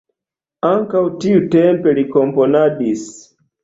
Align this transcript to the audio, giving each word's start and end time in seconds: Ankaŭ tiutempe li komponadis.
Ankaŭ 0.69 1.03
tiutempe 1.25 1.97
li 2.01 2.09
komponadis. 2.19 3.09